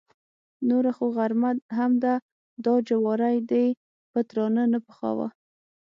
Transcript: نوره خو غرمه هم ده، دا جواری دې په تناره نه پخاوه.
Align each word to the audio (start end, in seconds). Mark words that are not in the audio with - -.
نوره 0.69 0.91
خو 0.97 1.05
غرمه 1.15 1.51
هم 1.77 1.91
ده، 2.03 2.13
دا 2.65 2.73
جواری 2.87 3.37
دې 3.51 3.65
په 4.11 4.19
تناره 4.29 4.63
نه 4.73 4.79
پخاوه. 4.85 5.27